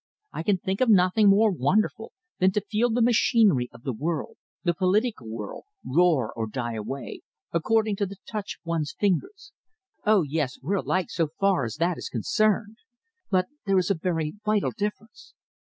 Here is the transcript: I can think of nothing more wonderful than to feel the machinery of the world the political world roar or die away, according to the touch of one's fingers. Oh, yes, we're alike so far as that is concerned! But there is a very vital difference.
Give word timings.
I 0.33 0.41
can 0.41 0.57
think 0.57 0.81
of 0.81 0.89
nothing 0.89 1.29
more 1.29 1.51
wonderful 1.51 2.11
than 2.39 2.51
to 2.53 2.65
feel 2.71 2.89
the 2.89 3.03
machinery 3.03 3.69
of 3.71 3.83
the 3.83 3.93
world 3.93 4.37
the 4.63 4.73
political 4.73 5.29
world 5.29 5.65
roar 5.85 6.33
or 6.33 6.47
die 6.47 6.73
away, 6.73 7.21
according 7.51 7.97
to 7.97 8.07
the 8.07 8.15
touch 8.27 8.55
of 8.59 8.65
one's 8.65 8.95
fingers. 8.99 9.51
Oh, 10.03 10.23
yes, 10.23 10.57
we're 10.59 10.77
alike 10.77 11.11
so 11.11 11.27
far 11.39 11.65
as 11.65 11.75
that 11.75 11.99
is 11.99 12.09
concerned! 12.09 12.77
But 13.29 13.45
there 13.67 13.77
is 13.77 13.91
a 13.91 13.93
very 13.93 14.33
vital 14.43 14.71
difference. 14.71 15.35